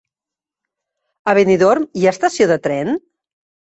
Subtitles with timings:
[1.33, 2.95] A Benidorm hi ha estació de tren?